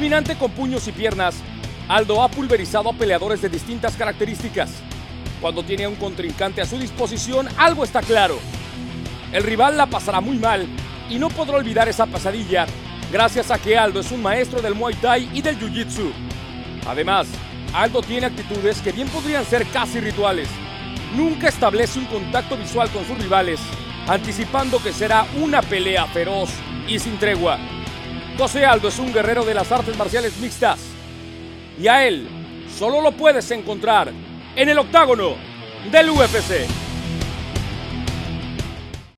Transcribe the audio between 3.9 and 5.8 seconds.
características. Cuando